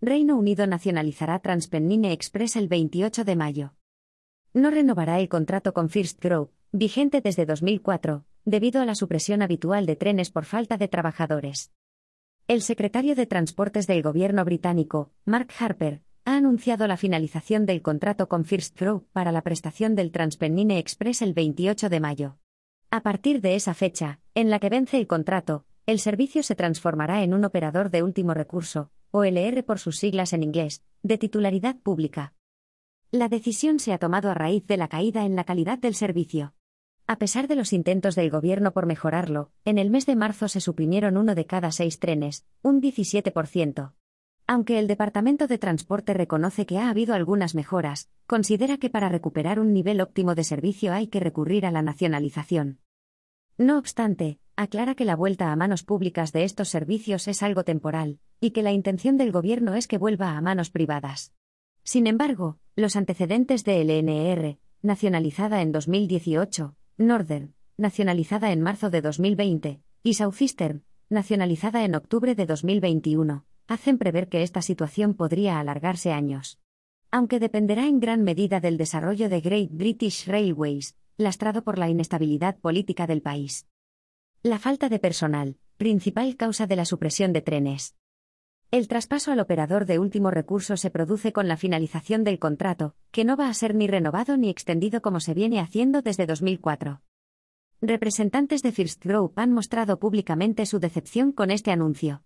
Reino 0.00 0.36
Unido 0.36 0.68
nacionalizará 0.68 1.40
Transpennine 1.40 2.12
Express 2.12 2.54
el 2.54 2.68
28 2.68 3.24
de 3.24 3.34
mayo. 3.34 3.74
No 4.54 4.70
renovará 4.70 5.18
el 5.18 5.28
contrato 5.28 5.74
con 5.74 5.88
First 5.88 6.22
Group, 6.22 6.52
vigente 6.70 7.20
desde 7.20 7.46
2004, 7.46 8.24
debido 8.44 8.80
a 8.80 8.84
la 8.84 8.94
supresión 8.94 9.42
habitual 9.42 9.86
de 9.86 9.96
trenes 9.96 10.30
por 10.30 10.44
falta 10.44 10.76
de 10.76 10.86
trabajadores. 10.86 11.72
El 12.46 12.62
secretario 12.62 13.16
de 13.16 13.26
Transportes 13.26 13.88
del 13.88 14.02
gobierno 14.02 14.44
británico, 14.44 15.10
Mark 15.24 15.48
Harper, 15.58 16.02
ha 16.24 16.36
anunciado 16.36 16.86
la 16.86 16.96
finalización 16.96 17.66
del 17.66 17.82
contrato 17.82 18.28
con 18.28 18.44
First 18.44 18.78
Group 18.78 19.08
para 19.12 19.32
la 19.32 19.42
prestación 19.42 19.96
del 19.96 20.12
Transpennine 20.12 20.78
Express 20.78 21.22
el 21.22 21.32
28 21.32 21.88
de 21.88 21.98
mayo. 21.98 22.38
A 22.92 23.02
partir 23.02 23.40
de 23.40 23.56
esa 23.56 23.74
fecha, 23.74 24.20
en 24.36 24.48
la 24.48 24.60
que 24.60 24.68
vence 24.68 24.96
el 24.96 25.08
contrato, 25.08 25.64
el 25.86 25.98
servicio 25.98 26.44
se 26.44 26.54
transformará 26.54 27.24
en 27.24 27.34
un 27.34 27.44
operador 27.44 27.90
de 27.90 28.04
último 28.04 28.32
recurso, 28.32 28.92
OLR 29.10 29.64
por 29.64 29.78
sus 29.78 29.98
siglas 29.98 30.32
en 30.32 30.42
inglés, 30.42 30.82
de 31.02 31.18
titularidad 31.18 31.76
pública. 31.76 32.34
La 33.10 33.28
decisión 33.28 33.78
se 33.78 33.92
ha 33.92 33.98
tomado 33.98 34.30
a 34.30 34.34
raíz 34.34 34.66
de 34.66 34.76
la 34.76 34.88
caída 34.88 35.24
en 35.24 35.34
la 35.34 35.44
calidad 35.44 35.78
del 35.78 35.94
servicio. 35.94 36.54
A 37.06 37.16
pesar 37.16 37.48
de 37.48 37.56
los 37.56 37.72
intentos 37.72 38.14
del 38.14 38.28
gobierno 38.28 38.72
por 38.72 38.84
mejorarlo, 38.84 39.50
en 39.64 39.78
el 39.78 39.88
mes 39.88 40.04
de 40.04 40.14
marzo 40.14 40.46
se 40.48 40.60
suprimieron 40.60 41.16
uno 41.16 41.34
de 41.34 41.46
cada 41.46 41.72
seis 41.72 41.98
trenes, 41.98 42.44
un 42.60 42.82
17%. 42.82 43.94
Aunque 44.46 44.78
el 44.78 44.86
Departamento 44.86 45.46
de 45.46 45.56
Transporte 45.56 46.12
reconoce 46.12 46.66
que 46.66 46.78
ha 46.78 46.90
habido 46.90 47.14
algunas 47.14 47.54
mejoras, 47.54 48.10
considera 48.26 48.76
que 48.76 48.90
para 48.90 49.08
recuperar 49.08 49.58
un 49.58 49.72
nivel 49.72 50.02
óptimo 50.02 50.34
de 50.34 50.44
servicio 50.44 50.92
hay 50.92 51.06
que 51.06 51.20
recurrir 51.20 51.64
a 51.64 51.70
la 51.70 51.80
nacionalización. 51.80 52.80
No 53.56 53.78
obstante, 53.78 54.38
aclara 54.58 54.96
que 54.96 55.04
la 55.04 55.14
vuelta 55.14 55.52
a 55.52 55.56
manos 55.56 55.84
públicas 55.84 56.32
de 56.32 56.42
estos 56.42 56.68
servicios 56.68 57.28
es 57.28 57.44
algo 57.44 57.62
temporal, 57.62 58.18
y 58.40 58.50
que 58.50 58.64
la 58.64 58.72
intención 58.72 59.16
del 59.16 59.30
gobierno 59.30 59.74
es 59.74 59.86
que 59.86 59.98
vuelva 59.98 60.36
a 60.36 60.40
manos 60.40 60.70
privadas. 60.70 61.32
Sin 61.84 62.08
embargo, 62.08 62.58
los 62.74 62.96
antecedentes 62.96 63.62
de 63.62 63.80
LNR, 63.84 64.58
nacionalizada 64.82 65.62
en 65.62 65.70
2018, 65.70 66.74
Northern, 66.96 67.54
nacionalizada 67.76 68.50
en 68.50 68.60
marzo 68.60 68.90
de 68.90 69.00
2020, 69.00 69.80
y 70.02 70.14
Southeastern, 70.14 70.82
nacionalizada 71.08 71.84
en 71.84 71.94
octubre 71.94 72.34
de 72.34 72.46
2021, 72.46 73.44
hacen 73.68 73.96
prever 73.96 74.28
que 74.28 74.42
esta 74.42 74.60
situación 74.60 75.14
podría 75.14 75.60
alargarse 75.60 76.10
años. 76.10 76.58
Aunque 77.12 77.38
dependerá 77.38 77.86
en 77.86 78.00
gran 78.00 78.24
medida 78.24 78.58
del 78.58 78.76
desarrollo 78.76 79.28
de 79.28 79.40
Great 79.40 79.70
British 79.70 80.26
Railways, 80.26 80.96
lastrado 81.16 81.62
por 81.62 81.78
la 81.78 81.88
inestabilidad 81.88 82.58
política 82.58 83.06
del 83.06 83.22
país. 83.22 83.68
La 84.44 84.60
falta 84.60 84.88
de 84.88 85.00
personal, 85.00 85.56
principal 85.78 86.36
causa 86.36 86.68
de 86.68 86.76
la 86.76 86.84
supresión 86.84 87.32
de 87.32 87.42
trenes. 87.42 87.96
El 88.70 88.86
traspaso 88.86 89.32
al 89.32 89.40
operador 89.40 89.84
de 89.84 89.98
último 89.98 90.30
recurso 90.30 90.76
se 90.76 90.90
produce 90.90 91.32
con 91.32 91.48
la 91.48 91.56
finalización 91.56 92.22
del 92.22 92.38
contrato, 92.38 92.94
que 93.10 93.24
no 93.24 93.36
va 93.36 93.48
a 93.48 93.54
ser 93.54 93.74
ni 93.74 93.88
renovado 93.88 94.36
ni 94.36 94.48
extendido 94.48 95.02
como 95.02 95.18
se 95.18 95.34
viene 95.34 95.58
haciendo 95.58 96.02
desde 96.02 96.24
2004. 96.26 97.02
Representantes 97.80 98.62
de 98.62 98.70
First 98.70 99.04
Group 99.04 99.32
han 99.34 99.52
mostrado 99.52 99.98
públicamente 99.98 100.66
su 100.66 100.78
decepción 100.78 101.32
con 101.32 101.50
este 101.50 101.72
anuncio. 101.72 102.22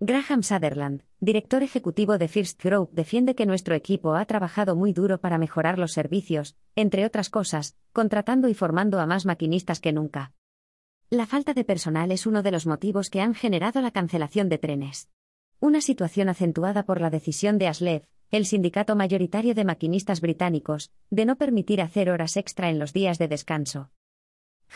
Graham 0.00 0.42
Sutherland, 0.42 1.04
director 1.20 1.62
ejecutivo 1.62 2.18
de 2.18 2.26
First 2.26 2.60
Group, 2.60 2.90
defiende 2.90 3.36
que 3.36 3.46
nuestro 3.46 3.76
equipo 3.76 4.16
ha 4.16 4.24
trabajado 4.24 4.74
muy 4.74 4.92
duro 4.92 5.20
para 5.20 5.38
mejorar 5.38 5.78
los 5.78 5.92
servicios, 5.92 6.56
entre 6.74 7.06
otras 7.06 7.30
cosas, 7.30 7.76
contratando 7.92 8.48
y 8.48 8.54
formando 8.54 8.98
a 8.98 9.06
más 9.06 9.26
maquinistas 9.26 9.78
que 9.78 9.92
nunca. 9.92 10.32
La 11.12 11.26
falta 11.26 11.52
de 11.52 11.62
personal 11.62 12.10
es 12.10 12.26
uno 12.26 12.42
de 12.42 12.50
los 12.50 12.66
motivos 12.66 13.10
que 13.10 13.20
han 13.20 13.34
generado 13.34 13.82
la 13.82 13.90
cancelación 13.90 14.48
de 14.48 14.56
trenes. 14.56 15.10
Una 15.60 15.82
situación 15.82 16.30
acentuada 16.30 16.84
por 16.84 17.02
la 17.02 17.10
decisión 17.10 17.58
de 17.58 17.68
ASLEF, 17.68 18.06
el 18.30 18.46
sindicato 18.46 18.96
mayoritario 18.96 19.54
de 19.54 19.66
maquinistas 19.66 20.22
británicos, 20.22 20.90
de 21.10 21.26
no 21.26 21.36
permitir 21.36 21.82
hacer 21.82 22.08
horas 22.08 22.38
extra 22.38 22.70
en 22.70 22.78
los 22.78 22.94
días 22.94 23.18
de 23.18 23.28
descanso. 23.28 23.90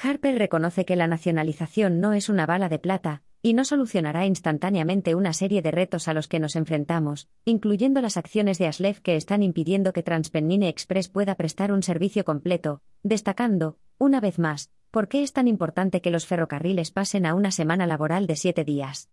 Harper 0.02 0.38
reconoce 0.38 0.84
que 0.84 0.94
la 0.94 1.06
nacionalización 1.06 2.00
no 2.00 2.12
es 2.12 2.28
una 2.28 2.44
bala 2.44 2.68
de 2.68 2.80
plata, 2.80 3.22
y 3.46 3.54
no 3.54 3.64
solucionará 3.64 4.26
instantáneamente 4.26 5.14
una 5.14 5.32
serie 5.32 5.62
de 5.62 5.70
retos 5.70 6.08
a 6.08 6.14
los 6.14 6.26
que 6.26 6.40
nos 6.40 6.56
enfrentamos, 6.56 7.28
incluyendo 7.44 8.00
las 8.00 8.16
acciones 8.16 8.58
de 8.58 8.66
ASLEF 8.66 8.98
que 8.98 9.14
están 9.14 9.44
impidiendo 9.44 9.92
que 9.92 10.02
Transpennine 10.02 10.68
Express 10.68 11.08
pueda 11.08 11.36
prestar 11.36 11.70
un 11.70 11.84
servicio 11.84 12.24
completo, 12.24 12.82
destacando, 13.04 13.78
una 13.98 14.18
vez 14.18 14.40
más, 14.40 14.72
por 14.90 15.06
qué 15.06 15.22
es 15.22 15.32
tan 15.32 15.46
importante 15.46 16.00
que 16.00 16.10
los 16.10 16.26
ferrocarriles 16.26 16.90
pasen 16.90 17.24
a 17.24 17.36
una 17.36 17.52
semana 17.52 17.86
laboral 17.86 18.26
de 18.26 18.34
siete 18.34 18.64
días. 18.64 19.04